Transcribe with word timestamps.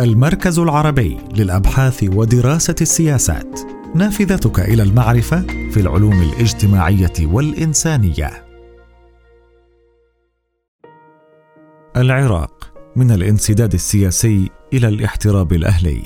المركز 0.00 0.58
العربي 0.58 1.18
للأبحاث 1.36 2.04
ودراسة 2.04 2.74
السياسات. 2.80 3.60
نافذتك 3.94 4.60
إلى 4.60 4.82
المعرفة 4.82 5.40
في 5.70 5.80
العلوم 5.80 6.22
الاجتماعية 6.22 7.12
والإنسانية. 7.20 8.46
العراق 11.96 12.72
من 12.96 13.10
الانسداد 13.10 13.74
السياسي 13.74 14.50
إلى 14.72 14.88
الاحتراب 14.88 15.52
الأهلي. 15.52 16.02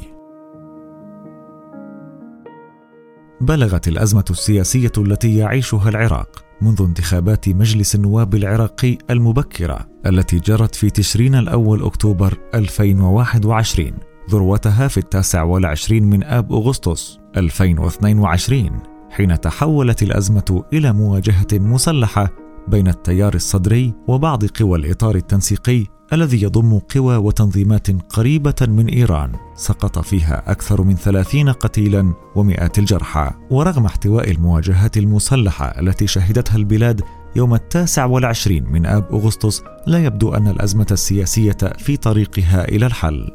بلغت 3.41 3.88
الأزمة 3.88 4.25
السياسية 4.30 4.93
التي 4.98 5.36
يعيشها 5.36 5.88
العراق 5.88 6.43
منذ 6.61 6.82
انتخابات 6.82 7.48
مجلس 7.48 7.95
النواب 7.95 8.34
العراقي 8.34 8.98
المبكرة 9.11 9.89
التي 10.07 10.39
جرت 10.39 10.75
في 10.75 10.91
تشرين 10.91 11.34
الأول 11.34 11.82
أكتوبر 11.82 12.38
2021 12.55 13.92
ذروتها 14.30 14.88
في 14.88 14.98
التاسع 14.98 15.42
والعشرين 15.42 16.05
من 16.05 16.25
آب 16.25 16.52
أغسطس 16.52 17.19
2022 17.37 18.70
حين 19.11 19.41
تحولت 19.41 20.02
الأزمة 20.02 20.64
إلى 20.73 20.92
مواجهة 20.92 21.47
مسلحة 21.52 22.28
بين 22.69 22.89
التيار 22.89 23.34
الصدري 23.34 23.95
وبعض 24.09 24.45
قوى 24.45 24.78
الإطار 24.78 25.14
التنسيقي 25.16 25.84
الذي 26.14 26.42
يضم 26.42 26.78
قوى 26.78 27.16
وتنظيمات 27.16 27.91
قريبة 27.91 28.55
من 28.60 28.86
إيران. 28.86 29.32
سقط 29.55 29.98
فيها 29.98 30.50
أكثر 30.50 30.82
من 30.82 30.96
ثلاثين 30.96 31.48
قتيلا 31.48 32.14
ومئات 32.34 32.78
الجرحى. 32.78 33.30
ورغم 33.50 33.84
احتواء 33.84 34.30
المواجهات 34.30 34.96
المسلحة 34.96 35.66
التي 35.66 36.06
شهدتها 36.06 36.56
البلاد 36.56 37.02
يوم 37.36 37.55
التاسع 37.55 38.05
والعشرين 38.05 38.64
من 38.64 38.86
آب 38.86 39.14
أغسطس 39.14 39.62
لا 39.86 40.05
يبدو 40.05 40.34
أن 40.34 40.48
الأزمة 40.48 40.86
السياسية 40.91 41.56
في 41.78 41.96
طريقها 41.96 42.69
إلى 42.69 42.86
الحل. 42.86 43.30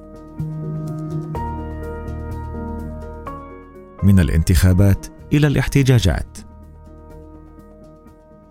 من 4.04 4.20
الانتخابات 4.20 5.06
إلى 5.34 5.48
الاحتجاجات. 5.48 6.38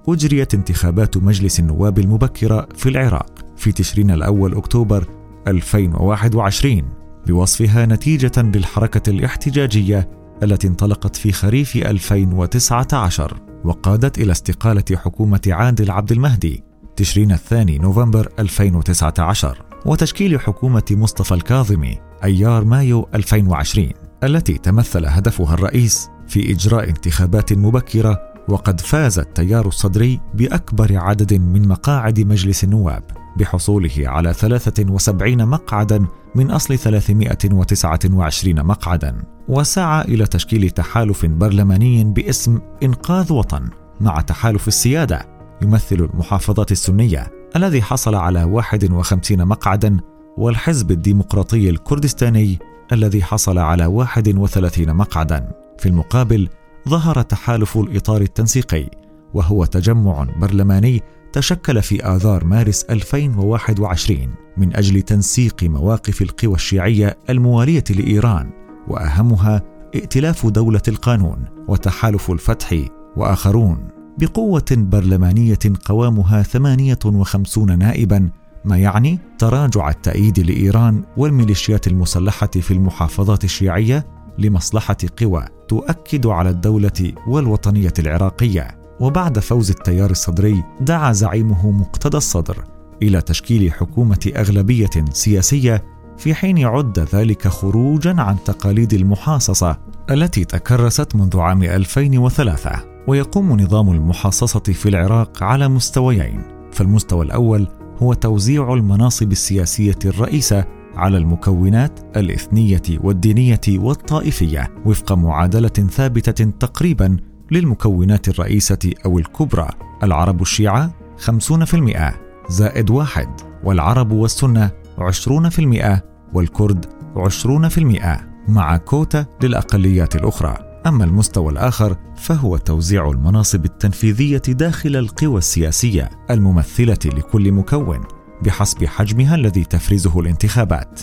أجريت 0.09 0.55
انتخابات 0.55 1.17
مجلس 1.17 1.61
النواب 1.61 1.99
المبكرة 1.99 2.69
في 2.75 2.89
العراق. 2.89 3.38
في 3.59 3.73
تشرين 3.73 4.11
الأول 4.11 4.55
أكتوبر 4.55 5.09
2021 5.47 6.83
بوصفها 7.27 7.87
نتيجة 7.87 8.43
للحركة 8.43 9.11
الاحتجاجية 9.11 10.11
التي 10.43 10.67
انطلقت 10.67 11.17
في 11.17 11.33
خريف 11.33 11.77
2019 11.77 13.41
وقادت 13.65 14.19
إلى 14.19 14.33
استقالة 14.33 14.85
حكومة 14.95 15.41
عادل 15.47 15.91
عبد 15.91 16.13
المهدي. 16.13 16.65
تشرين 16.97 17.33
الثاني 17.33 17.79
نوفمبر 17.79 18.29
2019 18.39 19.63
وتشكيل 19.87 20.41
حكومة 20.41 20.83
مصطفى 20.91 21.35
الكاظمي 21.35 21.99
أيار 22.25 22.65
مايو 22.65 23.09
2020 23.15 23.89
التي 24.25 24.59
تمثل 24.59 25.07
هدفها 25.07 25.55
الرئيس 25.55 26.09
في 26.29 26.53
إجراء 26.53 26.89
انتخابات 26.89 27.53
مبكرة 27.53 28.21
وقد 28.49 28.81
فاز 28.81 29.19
التيار 29.19 29.67
الصدري 29.67 30.21
بأكبر 30.35 30.97
عدد 30.97 31.35
من 31.35 31.69
مقاعد 31.69 32.21
مجلس 32.21 32.65
النواب. 32.65 33.18
بحصوله 33.39 33.95
على 33.99 34.33
73 34.33 35.47
مقعدا 35.47 36.07
من 36.35 36.51
أصل 36.51 36.79
329 36.79 38.63
مقعدا 38.63 39.23
وسعى 39.49 40.05
إلى 40.05 40.27
تشكيل 40.27 40.71
تحالف 40.71 41.27
برلماني 41.27 42.05
باسم 42.05 42.61
إنقاذ 42.83 43.33
وطن 43.33 43.71
مع 44.01 44.21
تحالف 44.21 44.69
السيادة 44.69 45.27
يمثل 45.63 45.97
المحافظات 45.97 46.73
السنية 46.73 47.33
الذي 47.57 47.83
حصل 47.83 48.15
على 48.15 48.45
51 48.45 49.45
مقعدا 49.45 49.97
والحزب 50.39 50.91
الديمقراطي 50.91 51.71
الكردستاني 51.71 52.59
الذي 52.93 53.23
حصل 53.23 53.59
على 53.59 53.87
31 53.87 54.95
مقعدا. 54.95 55.49
في 55.79 55.89
المقابل 55.89 56.49
ظهر 56.89 57.23
تحالف 57.23 57.77
الإطار 57.77 58.21
التنسيقي 58.21 58.91
وهو 59.35 59.65
تجمع 59.65 60.27
برلماني 60.41 61.03
تشكل 61.33 61.83
في 61.83 62.05
آذار 62.05 62.45
مارس 62.45 62.83
2021 62.83 64.35
من 64.57 64.77
أجل 64.77 65.03
تنسيق 65.03 65.65
مواقف 65.65 66.23
القوى 66.23 66.55
الشيعية 66.55 67.19
الموالية 67.31 67.85
لإيران 67.91 68.51
وأهمها 68.89 69.63
ائتلاف 69.95 70.47
دولة 70.47 70.83
القانون 70.89 71.45
وتحالف 71.69 72.31
الفتح 72.31 72.75
وآخرون. 73.17 73.89
بقوة 74.19 74.65
برلمانية 74.71 75.59
قوامها 75.85 76.43
58 76.43 77.79
نائبا 77.79 78.31
ما 78.65 78.77
يعني 78.79 79.19
تراجع 79.39 79.91
التأييد 79.91 80.41
لإيران 80.41 81.05
والميليشيات 81.17 81.87
المسلحة 81.87 82.47
في 82.47 82.71
المحافظات 82.71 83.45
الشيعية 83.45 84.07
لمصلحة 84.39 84.97
قوى 85.23 85.45
تؤكد 85.69 86.27
على 86.27 86.51
الدولة 86.51 87.13
والوطنية 87.27 87.93
العراقية. 87.99 88.78
وبعد 89.01 89.39
فوز 89.39 89.71
التيار 89.71 90.11
الصدري 90.11 90.65
دعا 90.81 91.13
زعيمه 91.13 91.71
مقتدى 91.71 92.17
الصدر 92.17 92.65
إلى 93.03 93.21
تشكيل 93.21 93.73
حكومة 93.73 94.33
أغلبية 94.37 94.91
سياسية 95.13 95.85
في 96.19 96.35
حين 96.35 96.67
عد 96.67 96.99
ذلك 96.99 97.49
خروجا 97.49 98.21
عن 98.21 98.37
تقاليد 98.45 98.95
المحاصصة 98.95 99.79
التي 100.11 100.45
تكرست 100.45 101.17
منذ 101.17 101.39
عام 101.39 101.63
2003 101.63 102.71
ويقوم 103.09 103.61
نظام 103.61 103.93
المحاصصة 103.93 104.61
في 104.61 104.89
العراق 104.89 105.43
على 105.43 105.69
مستويين. 105.69 106.43
فالمستوى 106.73 107.25
الأول 107.25 107.67
هو 108.03 108.13
توزيع 108.15 108.75
المناصب 108.75 109.33
السياسية 109.33 109.99
الرئيسة 110.05 110.65
على 110.95 111.19
المكونات 111.19 112.01
الإثنية 112.17 112.83
والدينية 113.01 113.61
والطائفية 113.69 114.71
وفق 114.87 115.13
معادلة 115.13 115.69
ثابتة 115.69 116.45
تقريبا 116.45 117.17
للمكونات 117.51 118.29
الرئيسة 118.29 118.93
أو 119.07 119.19
الكبرى. 119.19 119.69
العرب 120.03 120.43
الشيعة 120.43 120.95
50% 121.19 122.15
زائد 122.49 122.91
واحد. 122.91 123.29
والعرب 123.65 124.13
والسنة 124.13 124.71
20% 124.99 126.03
والكرد 126.35 126.87
20% 127.17 128.29
مع 128.49 128.77
كوتا 128.77 129.27
للأقليات 129.43 130.17
الأخرى. 130.17 130.59
أما 130.87 131.05
المستوى 131.05 131.53
الآخر 131.53 131.97
فهو 132.17 132.57
توزيع 132.57 133.11
المناصب 133.11 133.65
التنفيذية 133.65 134.43
داخل 134.49 134.97
القوى 134.97 135.39
السياسية 135.39 136.11
الممثلة 136.31 136.99
لكل 137.05 137.53
مكون 137.53 138.01
بحسب 138.43 138.85
حجمها 138.85 139.35
الذي 139.35 139.65
تفرزه 139.65 140.21
الانتخابات. 140.21 141.01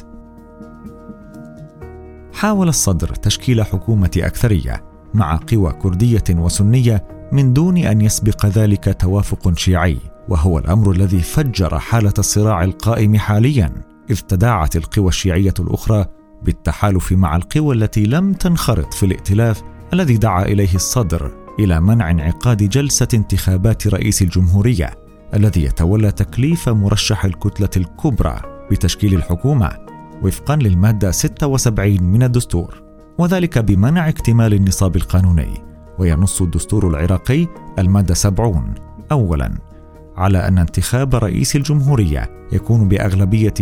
حاول 2.33 2.67
الصدر 2.67 3.07
تشكيل 3.07 3.63
حكومة 3.63 4.11
أكثرية. 4.17 4.94
مع 5.15 5.39
قوى 5.51 5.71
كردية 5.71 6.23
وسنية 6.29 7.07
من 7.31 7.53
دون 7.53 7.77
أن 7.77 8.01
يسبق 8.01 8.45
ذلك 8.45 8.95
توافق 8.99 9.57
شيعي 9.57 9.97
وهو 10.29 10.59
الأمر 10.59 10.91
الذي 10.91 11.19
فجر 11.19 11.79
حالة 11.79 12.13
الصراع 12.19 12.63
القائم 12.63 13.17
حاليا 13.17 13.71
إذ 14.09 14.19
تداعت 14.19 14.75
القوى 14.75 15.07
الشيعية 15.07 15.53
الأخرى 15.59 16.05
بالتحالف 16.43 17.11
مع 17.11 17.35
القوى 17.35 17.75
التي 17.75 18.03
لم 18.03 18.33
تنخرط 18.33 18.93
في 18.93 19.05
الائتلاف 19.05 19.61
الذي 19.93 20.17
دعا 20.17 20.45
إليه 20.45 20.75
الصدر 20.75 21.31
إلى 21.59 21.81
منع 21.81 22.11
انعقاد 22.11 22.69
جلسة 22.69 23.07
انتخابات 23.13 23.87
رئيس 23.87 24.21
الجمهورية 24.21 24.93
الذي 25.33 25.63
يتولى 25.63 26.11
تكليف 26.11 26.69
مرشح 26.69 27.25
الكتلة 27.25 27.69
الكبرى 27.77 28.41
بتشكيل 28.71 29.13
الحكومة 29.13 29.69
وفقا 30.23 30.55
للمادة 30.55 31.11
76 31.11 32.03
من 32.03 32.23
الدستور. 32.23 32.84
وذلك 33.17 33.59
بمنع 33.59 34.09
اكتمال 34.09 34.53
النصاب 34.53 34.95
القانوني 34.95 35.63
وينص 35.99 36.41
الدستور 36.41 36.87
العراقي 36.87 37.47
المادة 37.79 38.13
70 38.13 38.73
أولا 39.11 39.57
على 40.15 40.47
أن 40.47 40.57
انتخاب 40.57 41.15
رئيس 41.15 41.55
الجمهورية 41.55 42.47
يكون 42.51 42.87
بأغلبية 42.87 43.53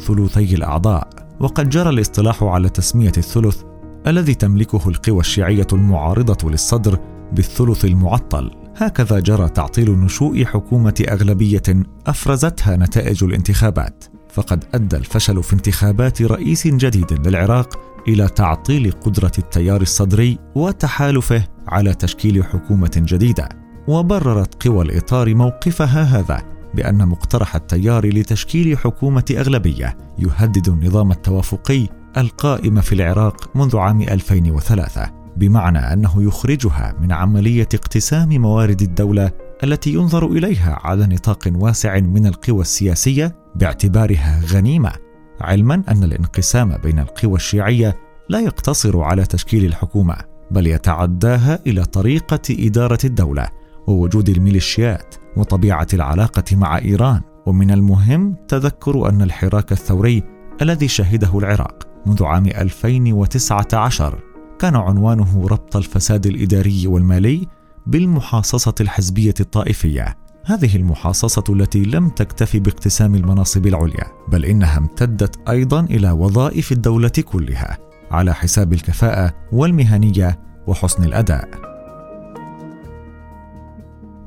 ثلثي 0.00 0.54
الأعضاء 0.54 1.08
وقد 1.40 1.68
جرى 1.68 1.88
الاصطلاح 1.88 2.42
على 2.42 2.68
تسمية 2.68 3.12
الثلث 3.16 3.62
الذي 4.06 4.34
تملكه 4.34 4.88
القوى 4.88 5.20
الشيعية 5.20 5.66
المعارضة 5.72 6.50
للصدر 6.50 6.98
بالثلث 7.32 7.84
المعطل. 7.84 8.50
هكذا 8.76 9.20
جرى 9.20 9.48
تعطيل 9.48 9.90
نشوء 9.90 10.44
حكومة 10.44 11.04
أغلبية 11.08 11.62
أفرزتها 12.06 12.76
نتائج 12.76 13.24
الانتخابات 13.24 14.04
فقد 14.28 14.64
أدى 14.74 14.96
الفشل 14.96 15.42
في 15.42 15.52
انتخابات 15.52 16.22
رئيس 16.22 16.66
جديد 16.66 17.26
للعراق 17.26 17.80
إلى 18.08 18.28
تعطيل 18.28 18.92
قدرة 18.92 19.32
التيار 19.38 19.80
الصدري 19.80 20.38
وتحالفه 20.54 21.44
على 21.68 21.94
تشكيل 21.94 22.44
حكومة 22.44 22.90
جديدة. 22.96 23.48
وبررت 23.88 24.66
قوى 24.66 24.84
الإطار 24.84 25.34
موقفها 25.34 26.02
هذا 26.02 26.42
بأن 26.74 27.08
مقترح 27.08 27.56
التيار 27.56 28.06
لتشكيل 28.06 28.78
حكومة 28.78 29.24
أغلبية 29.30 29.96
يهدد 30.18 30.68
النظام 30.68 31.12
التوافقي 31.12 31.88
القائم 32.16 32.80
في 32.80 32.94
العراق 32.94 33.56
منذ 33.56 33.76
عام 33.76 34.02
2003 34.02 35.10
بمعنى 35.36 35.78
أنه 35.78 36.22
يخرجها 36.22 36.94
من 37.00 37.12
عملية 37.12 37.68
اقتسام 37.74 38.28
موارد 38.28 38.82
الدولة 38.82 39.30
التي 39.64 39.92
ينظر 39.92 40.26
إليها 40.26 40.78
على 40.84 41.06
نطاق 41.06 41.48
واسع 41.54 42.00
من 42.00 42.26
القوى 42.26 42.60
السياسية 42.60 43.36
باعتبارها 43.54 44.40
غنيمة. 44.46 45.09
علما 45.40 45.82
أن 45.88 46.04
الانقسام 46.04 46.76
بين 46.76 46.98
القوى 46.98 47.34
الشيعية 47.34 47.96
لا 48.28 48.40
يقتصر 48.40 49.00
على 49.00 49.24
تشكيل 49.24 49.64
الحكومة 49.64 50.16
بل 50.50 50.66
يتعداها 50.66 51.58
إلى 51.66 51.84
طريقة 51.84 52.40
إدارة 52.50 52.98
الدولة 53.04 53.48
ووجود 53.86 54.28
الميليشيات 54.28 55.14
وطبيعة 55.36 55.86
العلاقة 55.94 56.56
مع 56.56 56.78
إيران. 56.78 57.20
ومن 57.46 57.70
المهم 57.70 58.36
تذكر 58.48 59.08
أن 59.08 59.22
الحراك 59.22 59.72
الثوري 59.72 60.22
الذي 60.62 60.88
شهده 60.88 61.38
العراق 61.38 61.88
منذ 62.06 62.24
عام 62.24 62.46
2019 62.46 64.18
كان 64.58 64.76
عنوانه 64.76 65.46
ربط 65.46 65.76
الفساد 65.76 66.26
الإداري 66.26 66.86
والمالي 66.86 67.46
بالمحاصصة 67.86 68.74
الحزبية 68.80 69.34
الطائفية. 69.40 70.16
هذه 70.44 70.76
المحاصصة 70.76 71.44
التي 71.48 71.82
لم 71.82 72.08
تكتف 72.08 72.56
باقتسام 72.56 73.14
المناصب 73.14 73.66
العليا 73.66 74.06
بل 74.28 74.44
إنها 74.44 74.78
امتدت 74.78 75.48
أيضا 75.48 75.80
إلى 75.80 76.10
وظائف 76.10 76.72
الدولة 76.72 77.12
كلها 77.24 77.78
على 78.10 78.34
حساب 78.34 78.72
الكفاءة 78.72 79.34
والمهنية 79.52 80.38
وحسن 80.66 81.04
الأداء. 81.04 81.70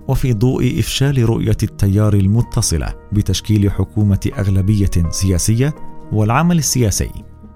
وفي 0.08 0.34
ضوء 0.34 0.80
إفشال 0.80 1.30
رؤية 1.30 1.58
التيار 1.64 2.14
المتصلة 2.14 2.94
بتشكيل 3.12 3.72
حكومة 3.72 4.32
أغلبية 4.38 5.10
سياسية 5.10 5.76
والعمل 6.12 6.58
السياسي 6.58 7.12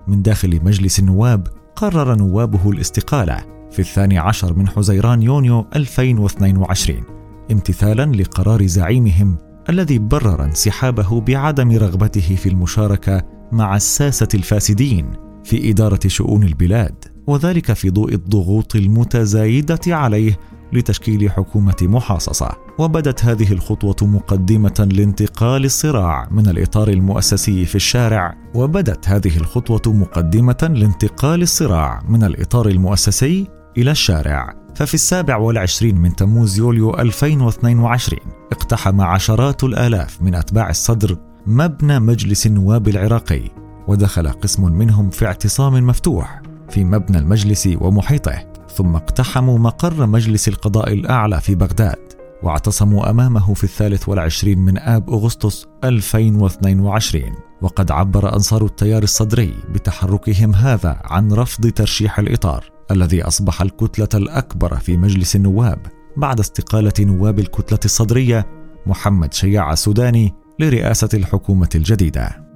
من 0.07 0.21
داخل 0.21 0.63
مجلس 0.63 0.99
النواب 0.99 1.47
قرر 1.75 2.15
نوابه 2.15 2.69
الاستقالة 2.69 3.37
في 3.71 3.79
الثاني 3.79 4.17
عشر 4.17 4.53
من 4.53 4.67
حزيران 4.67 5.21
يونيو 5.21 5.65
2022 5.75 7.16
امتثالا 7.51 8.05
لقرار 8.05 8.67
زعيمهم 8.67 9.37
الذي 9.69 9.99
برر 9.99 10.43
انسحابه 10.43 11.21
بعدم 11.21 11.71
رغبته 11.71 12.35
في 12.35 12.49
المشاركة 12.49 13.23
مع 13.51 13.75
الساسة 13.75 14.27
الفاسدين 14.33 15.11
في 15.43 15.69
إدارة 15.71 15.99
شؤون 16.07 16.43
البلاد 16.43 17.05
وذلك 17.27 17.73
في 17.73 17.89
ضوء 17.89 18.13
الضغوط 18.13 18.75
المتزايدة 18.75 19.79
عليه 19.87 20.39
لتشكيل 20.73 21.31
حكومة 21.31 21.75
محاصصة. 21.81 22.51
وبدت 22.79 23.25
هذه 23.25 23.51
الخطوة 23.51 23.95
مقدمة 24.01 24.87
لانتقال 24.91 25.65
الصراع 25.65 26.27
من 26.31 26.47
الإطار 26.47 26.87
المؤسسي 26.87 27.65
في 27.65 27.75
الشارع. 27.75 28.35
وبدت 28.55 29.09
هذه 29.09 29.37
الخطوة 29.37 29.93
مقدمة 29.93 30.71
لانتقال 30.73 31.41
الصراع 31.41 32.01
من 32.09 32.23
الإطار 32.23 32.67
المؤسسي 32.67 33.47
إلى 33.77 33.91
الشارع. 33.91 34.66
ففي 34.77 34.93
السابع 34.93 35.37
والعشرين 35.37 35.97
من 35.97 36.15
تموز 36.15 36.59
يوليو 36.59 36.93
2022 36.93 38.19
اقتحم 38.51 39.01
عشرات 39.01 39.63
الآلاف 39.63 40.21
من 40.21 40.35
أتباع 40.35 40.69
الصدر 40.69 41.17
مبنى 41.47 41.99
مجلس 41.99 42.45
النواب 42.45 42.87
العراقي 42.87 43.41
ودخل 43.87 44.29
قسم 44.29 44.71
منهم 44.71 45.09
في 45.09 45.25
اعتصام 45.25 45.87
مفتوح 45.87 46.41
في 46.69 46.83
مبنى 46.83 47.17
المجلس 47.17 47.69
ومحيطه 47.81 48.45
ثم 48.75 48.95
اقتحموا 48.95 49.59
مقر 49.59 50.05
مجلس 50.05 50.47
القضاء 50.47 50.93
الأعلى 50.93 51.41
في 51.41 51.55
بغداد 51.55 52.13
واعتصموا 52.43 53.09
أمامه 53.09 53.53
في 53.53 53.63
الثالث 53.63 54.09
والعشرين 54.09 54.59
من 54.59 54.77
آب 54.77 55.09
أغسطس 55.09 55.65
2022 55.83 57.23
وقد 57.61 57.91
عبر 57.91 58.33
أنصار 58.33 58.65
التيار 58.65 59.03
الصدري 59.03 59.53
بتحركهم 59.73 60.55
هذا 60.55 61.01
عن 61.03 61.33
رفض 61.33 61.67
ترشيح 61.67 62.19
الإطار. 62.19 62.76
الذي 62.91 63.23
أصبح 63.23 63.61
الكتلة 63.61 64.09
الأكبر 64.13 64.75
في 64.75 64.97
مجلس 64.97 65.35
النواب 65.35 65.79
بعد 66.17 66.39
استقالة 66.39 66.93
نواب 66.99 67.39
الكتلة 67.39 67.79
الصدرية 67.85 68.47
محمد 68.85 69.33
شياع 69.33 69.73
السوداني 69.73 70.33
لرئاسة 70.59 71.09
الحكومة 71.13 71.69
الجديدة. 71.75 72.47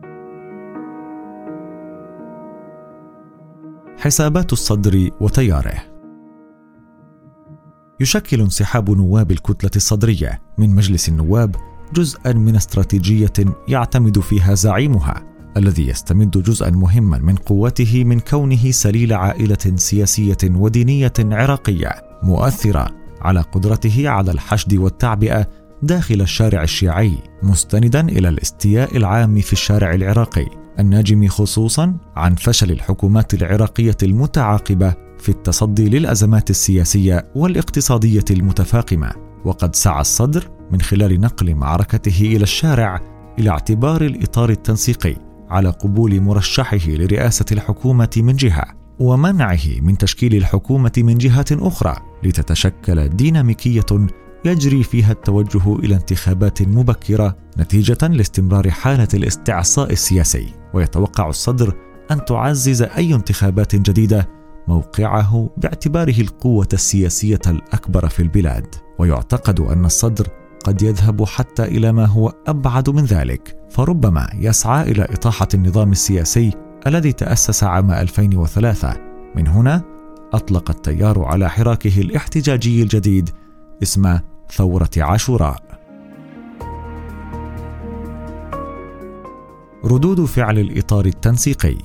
حسابات 3.97 4.53
الصدر 4.53 5.09
وتياره 5.21 5.73
يشكل 7.99 8.41
انسحاب 8.41 8.89
نواب 8.89 9.31
الكتلة 9.31 9.71
الصدرية 9.75 10.41
من 10.57 10.75
مجلس 10.75 11.09
النواب 11.09 11.55
جزءا 11.93 12.33
من 12.33 12.55
استراتيجية 12.55 13.33
يعتمد 13.67 14.19
فيها 14.19 14.53
زعيمها 14.53 15.30
الذي 15.57 15.87
يستمد 15.87 16.31
جزءا 16.31 16.69
مهما 16.69 17.17
من 17.17 17.35
قوته 17.35 18.03
من 18.03 18.19
كونه 18.19 18.71
سليل 18.71 19.13
عائلة 19.13 19.75
سياسية 19.75 20.37
ودينية 20.43 21.13
عراقية 21.19 21.91
مؤثرة 22.23 22.87
على 23.21 23.41
قدرته 23.41 24.09
على 24.09 24.31
الحشد 24.31 24.73
والتعبئة 24.73 25.47
داخل 25.83 26.21
الشارع 26.21 26.63
الشيعي 26.63 27.17
مستندا 27.43 28.01
إلى 28.09 28.29
الاستياء 28.29 28.97
العام 28.97 29.39
في 29.39 29.53
الشارع 29.53 29.93
العراقي 29.93 30.61
الناجم 30.79 31.27
خصوصا 31.27 31.97
عن 32.15 32.35
فشل 32.35 32.71
الحكومات 32.71 33.33
العراقية 33.33 33.97
المتعاقبة 34.03 34.93
في 35.19 35.29
التصدي 35.29 35.89
للأزمات 35.89 36.49
السياسية 36.49 37.31
والاقتصادية 37.35 38.25
المتفاقمة. 38.31 39.11
وقد 39.45 39.75
سعى 39.75 40.01
الصدر 40.01 40.49
من 40.71 40.81
خلال 40.81 41.21
نقل 41.21 41.55
معركته 41.55 42.21
إلى 42.21 42.43
الشارع 42.43 43.01
إلى 43.39 43.49
اعتبار 43.49 44.01
الإطار 44.01 44.49
التنسيقي. 44.49 45.30
على 45.51 45.69
قبول 45.69 46.21
مرشحه 46.21 46.87
لرئاسة 46.87 47.45
الحكومة 47.51 48.09
من 48.17 48.35
جهة 48.35 48.65
ومنعه 48.99 49.79
من 49.81 49.97
تشكيل 49.97 50.35
الحكومة 50.35 50.91
من 50.97 51.17
جهه 51.17 51.45
أخرى 51.51 51.95
لتتشكل 52.23 53.09
ديناميكية 53.09 54.07
يجري 54.45 54.83
فيها 54.83 55.11
التوجه 55.11 55.75
إلى 55.75 55.95
انتخابات 55.95 56.61
مبكرة 56.61 57.37
نتيجة 57.59 58.07
لاستمرار 58.07 58.69
حالة 58.69 59.07
الاستعصاء 59.13 59.91
السياسي. 59.91 60.53
ويتوقع 60.73 61.29
الصدر 61.29 61.75
أن 62.11 62.25
تعزز 62.25 62.81
أي 62.81 63.15
انتخابات 63.15 63.75
جديدة 63.75 64.29
موقعه 64.67 65.49
باعتباره 65.57 66.21
القوة 66.21 66.67
السياسية 66.73 67.41
الأكبر 67.47 68.09
في 68.09 68.21
البلاد. 68.21 68.75
ويعتقد 68.99 69.59
أن 69.59 69.85
الصدر 69.85 70.27
قد 70.63 70.81
يذهب 70.81 71.25
حتى 71.25 71.63
إلى 71.63 71.91
ما 71.91 72.05
هو 72.05 72.33
أبعد 72.47 72.89
من 72.89 73.05
ذلك 73.05 73.57
فربما 73.69 74.29
يسعى 74.33 74.91
إلى 74.91 75.03
إطاحة 75.03 75.47
النظام 75.53 75.91
السياسي 75.91 76.53
الذي 76.87 77.13
تأسس 77.13 77.63
عام 77.63 77.91
2003 77.91 78.93
من 79.35 79.47
هنا 79.47 79.81
أطلق 80.33 80.69
التيار 80.69 81.23
على 81.23 81.49
حراكه 81.49 82.01
الاحتجاجي 82.01 82.83
الجديد 82.83 83.29
اسم 83.83 84.19
ثورة 84.51 84.89
عاشوراء. 84.97 85.63
ردود 89.85 90.25
فعل 90.25 90.59
الإطار 90.59 91.05
التنسيقي. 91.05 91.77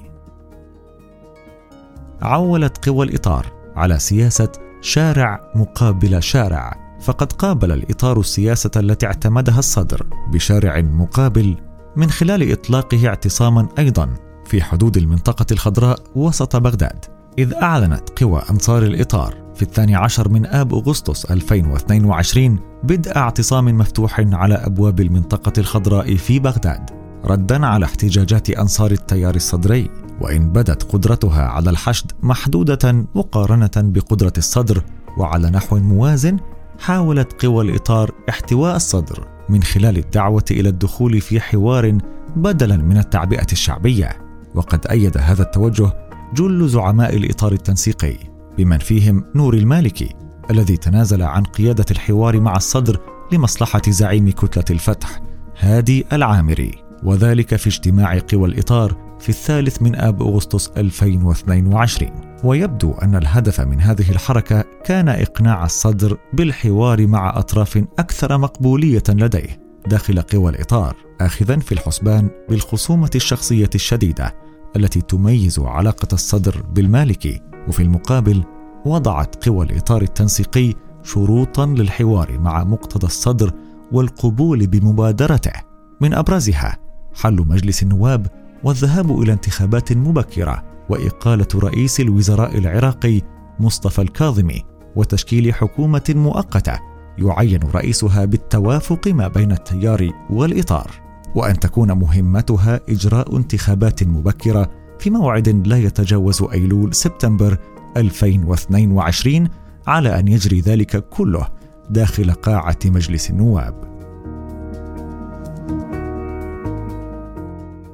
عولت 2.23 2.89
قوى 2.89 3.07
الإطار 3.07 3.47
على 3.77 3.99
سياسة 3.99 4.53
شارع 4.81 5.53
مقابل 5.55 6.23
شارع. 6.23 6.86
فقد 7.01 7.33
قابل 7.33 7.73
الإطار 7.73 8.21
السياسة 8.21 8.71
التي 8.77 9.07
اعتمدها 9.07 9.59
الصدر 9.59 10.07
بشارع 10.33 10.81
مقابل 10.81 11.57
من 11.97 12.11
خلال 12.11 12.53
إطلاقه 12.53 13.09
اعتصاما 13.09 13.69
أيضا 13.79 14.15
في 14.47 14.63
حدود 14.63 14.97
المنطقة 14.97 15.47
الخضراء 15.53 15.99
وسط 16.15 16.57
بغداد 16.57 17.05
إذ 17.39 17.55
أعلنت 17.55 18.23
قوى 18.23 18.43
انصار 18.51 18.83
الإطار 18.83 19.35
في 19.55 19.63
الثاني 19.63 19.95
عشر 19.95 20.29
من 20.29 20.47
آب 20.47 20.75
أغسطس 20.75 21.25
2022 21.25 22.59
بدء 22.85 23.17
اعتصام 23.17 23.65
مفتوح 23.65 24.21
على 24.21 24.55
أبواب 24.55 25.01
المنطقة 25.01 25.53
الخضراء 25.59 26.17
في 26.17 26.39
بغداد 26.39 26.91
ردا 27.25 27.67
على 27.67 27.85
احتجاجات 27.85 28.51
أنصار 28.51 28.91
التيار 28.91 29.35
الصدري 29.35 29.91
وإن 30.21 30.53
بدت 30.53 30.83
قدرتها 30.83 31.43
على 31.43 31.71
الحشد 31.71 32.13
محدودة 32.23 33.07
مقارنة 33.15 33.71
بقدرة 33.77 34.33
الصدر 34.39 34.83
وعلى 35.19 35.51
نحو 35.51 35.77
موازن 35.77 36.39
حاولت 36.81 37.45
قوى 37.45 37.65
الإطار 37.65 38.11
احتواء 38.29 38.77
الصدر 38.77 39.29
من 39.49 39.63
خلال 39.63 39.99
الدعوة 39.99 40.45
إلى 40.51 40.69
الدخول 40.69 41.21
في 41.21 41.41
حوار 41.41 41.99
بدلا 42.37 42.77
من 42.77 42.99
التعبئة 42.99 43.47
الشعبية. 43.53 44.27
وقد 44.55 44.87
أيد 44.87 45.19
هذا 45.19 45.43
التوجه 45.43 45.93
جل 46.35 46.69
زعماء 46.69 47.17
الإطار 47.17 47.53
التنسيقي 47.53 48.17
بمن 48.59 48.79
فيهم 48.79 49.25
نور 49.35 49.55
المالكي 49.55 50.09
الذي 50.51 50.77
تنازل 50.77 51.23
عن 51.23 51.43
قيادة 51.43 51.85
الحوار 51.91 52.41
مع 52.41 52.57
الصدر 52.57 53.01
لمصلحة 53.33 53.83
زعيم 53.89 54.31
كتلة 54.31 54.65
الفتح 54.71 55.21
هادي 55.59 56.07
العامري. 56.13 56.75
وذلك 57.03 57.57
في 57.57 57.67
اجتماع 57.67 58.19
قوى 58.19 58.49
الإطار 58.49 59.06
في 59.21 59.29
الثالث 59.29 59.83
من 59.83 59.97
آب 59.97 60.23
أغسطس 60.23 60.69
2022 60.77 62.11
ويبدو 62.45 62.93
أن 62.93 63.15
الهدف 63.15 63.61
من 63.61 63.81
هذه 63.81 64.11
الحركة 64.11 64.65
كان 64.85 65.09
إقناع 65.09 65.65
الصدر 65.65 66.19
بالحوار 66.33 67.07
مع 67.07 67.39
أطراف 67.39 67.85
أكثر 67.99 68.39
مقبولية 68.39 69.03
لديه 69.09 69.61
داخل 69.87 70.23
قوى 70.23 70.51
الإطار 70.51 70.97
آخذا 71.21 71.59
في 71.59 71.73
الحسبان 71.73 72.31
بالخصومة 72.49 73.11
الشخصية 73.15 73.71
الشديدة 73.75 74.35
التي 74.77 75.01
تميز 75.01 75.59
علاقة 75.59 76.09
الصدر 76.13 76.63
بالمالكي 76.63 77.41
وفي 77.69 77.83
المقابل 77.83 78.45
وضعت 78.85 79.49
قوى 79.49 79.65
الإطار 79.67 80.03
التنسيقي 80.03 80.75
شروطا 81.03 81.67
للحوار 81.67 82.39
مع 82.39 82.65
مقتضى 82.65 83.07
الصدر 83.07 83.53
والقبول 83.93 84.67
بمبادرته. 84.67 85.53
من 86.01 86.15
أبرزها 86.15 86.77
حل 87.15 87.37
مجلس 87.37 87.83
النواب 87.83 88.27
والذهاب 88.65 89.23
إلى 89.23 89.33
انتخابات 89.33 89.93
مبكرة 89.93 90.65
وإقالة 90.89 91.47
رئيس 91.55 92.01
الوزراء 92.01 92.59
العراقي 92.59 93.23
مصطفى 93.61 94.03
الكاظمي 94.03 94.63
وتشكيل 94.97 95.55
حكومة 95.55 96.15
مؤقتة 96.17 96.79
يعين 97.19 97.61
رئيسها 97.75 98.25
بالتوافق 98.25 99.09
ما 99.09 99.29
بين 99.29 99.53
التيار 99.53 100.11
والإطار. 100.31 100.91
وأن 101.35 101.61
تكون 101.61 101.93
مهمتها 101.93 102.81
إجراء 102.89 103.37
انتخابات 103.37 104.05
مبكرة 104.05 104.71
في 104.99 105.11
موعد 105.11 105.49
لا 105.49 105.79
يتجاوز 105.79 106.43
أيلول 106.43 106.95
سبتمبر 106.95 107.59
2022 107.97 109.49
على 109.87 110.19
أن 110.19 110.29
يجري 110.29 110.61
ذلك 110.61 111.09
كله 111.09 111.49
داخل 111.91 112.33
قاعة 112.33 112.79
مجلس 112.87 113.31
النواب. 113.31 113.96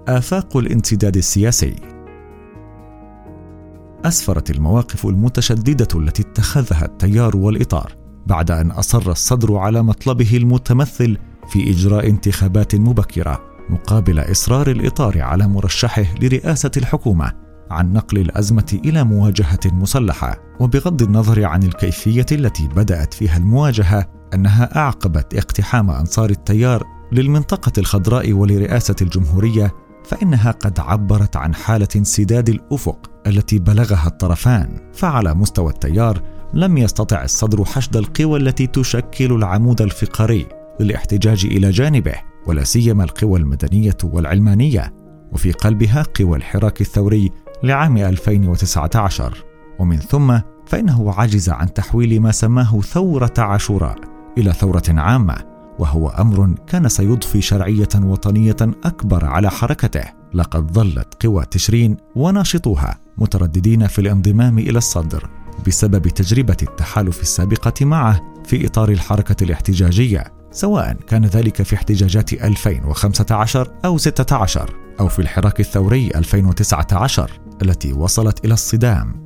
آفاق 0.09 0.57
الانسداد 0.57 1.17
السياسي. 1.17 1.77
أسفرت 4.05 4.51
المواقف 4.51 5.07
المتشددة 5.07 5.89
التي 5.95 6.23
اتخذها 6.23 6.85
التيار 6.85 7.37
والإطار 7.37 7.93
بعد 8.27 8.51
أن 8.51 8.71
أصر 8.71 9.11
الصدر 9.11 9.57
على 9.57 9.83
مطلبه 9.83 10.37
المتمثل 10.37 11.19
في 11.49 11.71
إجراء 11.71 12.09
انتخابات 12.09 12.75
مبكرة 12.75 13.43
مقابل 13.71 14.19
إصرار 14.19 14.71
الإطار 14.71 15.23
على 15.23 15.49
مرشحه 15.49 16.15
لرئاسة 16.21 16.71
الحكومة 16.77 17.33
عن 17.71 17.93
نقل 17.93 18.19
الأزمة 18.19 18.81
إلى 18.85 19.05
مواجهة 19.05 19.61
مسلحة. 19.65 20.39
وبغض 20.61 21.03
النظر 21.03 21.45
عن 21.45 21.63
الكيفية 21.63 22.27
التي 22.33 22.69
بدأت 22.69 23.15
فيها 23.15 23.37
المواجهة 23.37 24.07
أنها 24.35 24.77
أعقبت 24.77 25.35
اقتحام 25.35 25.91
أنصار 25.91 26.31
التيار 26.31 26.87
للمنطقة 27.13 27.73
الخضراء 27.79 28.33
ولرئاسة 28.33 28.97
الجمهورية 29.03 29.75
فإنها 30.05 30.51
قد 30.51 30.81
عبرت 30.81 31.37
عن 31.37 31.55
حالة 31.55 31.89
انسداد 31.97 32.49
الأفق 32.49 33.11
التي 33.27 33.59
بلغها 33.59 34.07
الطرفان 34.07 34.91
فعلى 34.93 35.35
مستوى 35.35 35.73
التيار 35.73 36.23
لم 36.55 36.79
يستطع 36.79 37.25
الصدر 37.25 37.65
حشد 37.65 37.97
القوى 37.97 38.39
التي 38.39 38.67
تشكل 38.67 39.33
العمود 39.33 39.83
الفقري 39.83 40.47
للاحتجاج 40.81 41.45
إلى 41.45 41.71
جانبه 41.71 42.15
ولا 42.47 42.65
سيما 42.65 43.05
القوى 43.05 43.41
المدنية 43.41 43.97
والعلمانية 44.05 44.95
وفي 45.33 45.53
قلبها 45.53 46.05
قوى 46.21 46.37
الحراك 46.37 46.81
الثوري 46.81 47.31
لعام 47.63 47.97
2019 47.97 49.45
ومن 49.79 49.97
ثم 49.97 50.39
فإنه 50.67 51.13
عجز 51.13 51.51
عن 51.51 51.73
تحويل 51.73 52.21
ما 52.21 52.33
سماه 52.33 52.81
ثورة 52.81 53.35
عاشوراء 53.39 53.97
إلى 54.39 54.53
ثورة 54.53 54.83
عامة. 54.89 55.52
وهو 55.83 56.09
أمر 56.09 56.55
كان 56.67 56.89
سيضفي 56.89 57.41
شرعية 57.41 57.89
وطنية 57.95 58.57
أكبر 58.85 59.25
على 59.25 59.51
حركته. 59.51 60.05
لقد 60.35 60.73
ظلت 60.73 61.27
قوى 61.27 61.45
تشرين 61.45 61.97
وناشطوها 62.17 62.99
مترددين 63.19 63.87
في 63.87 63.99
الانضمام 63.99 64.59
إلى 64.59 64.79
الصدر 64.79 65.31
بسبب 65.67 66.09
تجربة 66.09 66.57
التحالف 66.63 67.23
السابقة 67.23 67.85
معه 67.85 68.21
في 68.45 68.67
إطار 68.67 68.89
الحركة 68.89 69.45
الاحتجاجية 69.45 70.25
سواء 70.51 70.97
كان 71.07 71.25
ذلك 71.25 71.63
في 71.63 71.75
احتجاجات 71.75 72.33
2015 72.33 73.69
أو 73.85 73.99
16 73.99 74.75
أو 75.01 75.09
في 75.09 75.19
الحراك 75.19 75.61
الثوري 75.61 76.11
2019 76.15 77.31
التي 77.63 77.93
وصلت 77.93 78.45
إلى 78.45 78.55
الصدام. 78.55 79.23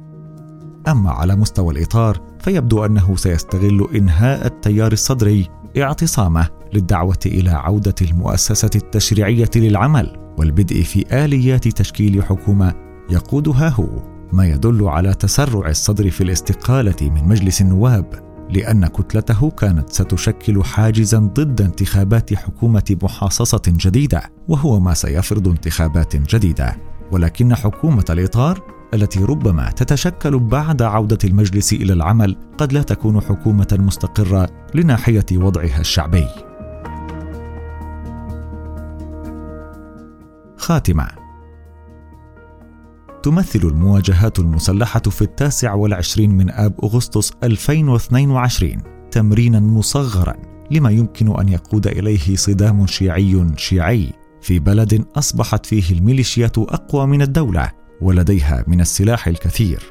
أما 0.89 1.11
على 1.11 1.37
مستوى 1.37 1.75
الإطار 1.75 2.21
فيبدو 2.41 2.85
أنه 2.85 3.17
سيستغل 3.17 3.89
إنهاء 3.95 4.47
التيار 4.47 4.93
الصدري 4.93 5.49
اعتصامه 5.78 6.49
للدعوة 6.73 7.18
إلى 7.26 7.50
عودة 7.50 7.95
المؤسسة 8.02 8.71
التشريعية 8.75 9.50
للعمل 9.56 10.16
والبدء 10.38 10.83
في 10.83 11.25
آليات 11.25 11.68
تشكيل 11.68 12.25
حكومة 12.25 12.75
يقودها 13.11 13.68
هو 13.68 14.02
ما 14.33 14.47
يدل 14.47 14.88
على 14.88 15.14
تسرع 15.14 15.68
الصدر 15.68 16.11
في 16.11 16.21
الاستقالة 16.21 17.11
من 17.11 17.28
مجلس 17.28 17.61
النواب 17.61 18.26
لأن 18.50 18.87
كتلته 18.87 19.50
كانت 19.50 19.92
ستشكل 19.92 20.64
حاجزا 20.64 21.18
ضد 21.18 21.61
انتخابات 21.61 22.35
حكومة 22.35 22.97
محاصصة 23.02 23.62
جديدة 23.66 24.23
وهو 24.49 24.80
ما 24.80 24.95
سيفرض 24.95 25.49
انتخابات 25.49 26.16
جديدة. 26.16 26.76
ولكن 27.12 27.54
حكومة 27.54 28.04
الإطار 28.11 28.75
التي 28.95 29.25
ربما 29.25 29.71
تتشكل 29.71 30.38
بعد 30.38 30.83
عودة 30.83 31.19
المجلس 31.25 31.73
إلى 31.73 31.93
العمل 31.93 32.37
قد 32.59 32.73
لا 32.73 32.83
تكون 32.83 33.21
حكومة 33.21 33.76
مستقرة 33.81 34.49
لناحية 34.75 35.26
وضعها 35.33 35.81
الشعبي. 35.81 36.28
خاتمة. 40.57 41.26
تمثل 43.23 43.59
المواجهات 43.59 44.38
المسلحة 44.38 45.00
في 45.00 45.23
التاسع 45.23 45.75
والعشرين 45.75 46.31
من 46.31 46.50
آب 46.50 46.75
أغسطس 46.85 47.33
2022 47.43 48.83
تمرينا 49.11 49.61
مصغرا 49.61 50.35
لما 50.71 50.90
يمكن 50.90 51.40
أن 51.40 51.49
يقود 51.49 51.87
إليه 51.87 52.37
صدام 52.37 52.87
شيعي 52.87 53.47
شيعي 53.57 54.12
في 54.40 54.59
بلد 54.59 55.05
أصبحت 55.16 55.66
فيه 55.66 55.99
الميليشيات 55.99 56.59
أقوى 56.59 57.07
من 57.07 57.23
الدولة 57.23 57.73
ولديها 58.00 58.65
من 58.67 58.81
السلاح 58.81 59.29
الكثير 59.29 59.83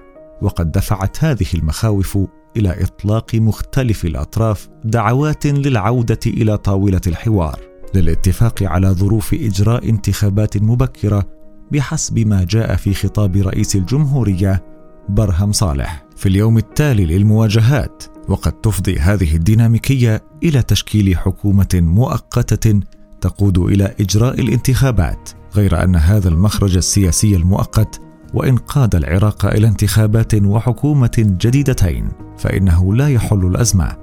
وقد 0.42 0.72
دفعت 0.72 1.24
هذه 1.24 1.46
المخاوف 1.54 2.18
إلى 2.58 2.84
إطلاق 2.84 3.36
مختلف 3.36 4.06
الأطراف 4.06 4.70
دعوات 4.84 5.46
للعودة 5.46 6.20
إلى 6.28 6.58
طاولة 6.58 7.02
الحوار 7.08 7.60
للاتفاق 7.96 8.64
على 8.64 8.88
ظروف 8.88 9.34
إجراء 9.34 9.90
انتخابات 9.90 10.58
مبكرة 10.58 11.24
بحسب 11.72 12.20
ما 12.20 12.44
جاء 12.44 12.76
في 12.76 12.94
خطاب 12.94 13.36
رئيس 13.36 13.76
الجمهورية 13.76 14.64
برهم 15.10 15.52
صالح. 15.52 16.06
في 16.16 16.30
اليوم 16.30 16.58
التالي 16.58 17.06
للمواجهات 17.06 18.04
وقد 18.28 18.52
تفضي 18.52 19.00
هذه 19.00 19.36
الديناميكية 19.36 20.24
إلى 20.44 20.62
تشكيل 20.62 21.18
حكومة 21.18 21.68
مؤقتة 21.74 22.80
تقود 23.22 23.58
إلى 23.58 23.96
إجراء 24.00 24.40
الانتخابات. 24.42 25.30
غير 25.56 25.84
أن 25.84 25.96
هذا 25.96 26.30
المخرج 26.30 26.78
السياسي 26.78 27.36
المؤقت 27.36 28.02
وإن 28.34 28.58
قاد 28.58 28.96
العراق 28.96 29.46
إلى 29.46 29.68
انتخابات 29.68 30.36
وحكومة 30.36 31.12
جديدتين 31.18 32.10
فإنه 32.38 32.96
لا 32.96 33.10
يحل 33.10 33.46
الأزمة. 33.46 33.96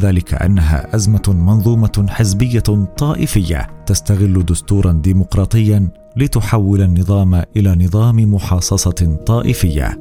ذلك 0.00 0.34
أنها 0.34 0.96
أزمة 0.96 1.22
منظومة 1.28 2.06
حزبية 2.08 2.86
طائفية 2.96 3.66
تستغل 3.86 4.44
دستورا 4.44 4.92
ديمقراطيا 4.92 5.88
لتحول 6.16 6.82
النظام 6.82 7.42
إلى 7.56 7.74
نظام 7.84 8.34
محاصصة 8.34 9.18
طائفية. 9.26 9.98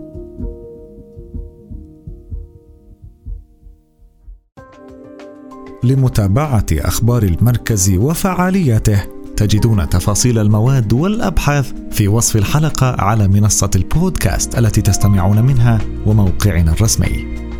لمتابعة 5.83 6.65
أخبار 6.71 7.23
المركز 7.23 7.91
وفعالياته 7.91 9.22
تجدون 9.37 9.89
تفاصيل 9.89 10.39
المواد 10.39 10.93
والأبحاث 10.93 11.71
في 11.91 12.07
وصف 12.07 12.35
الحلقة 12.35 13.01
على 13.01 13.27
منصة 13.27 13.69
البودكاست 13.75 14.59
التي 14.59 14.81
تستمعون 14.81 15.45
منها 15.45 15.81
وموقعنا 16.05 16.71
الرسمي. 16.71 17.52